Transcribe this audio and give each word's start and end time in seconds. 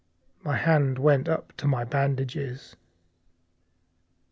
My 0.43 0.57
hand 0.57 0.97
went 0.97 1.29
up 1.29 1.55
to 1.57 1.67
my 1.67 1.83
bandages. 1.83 2.75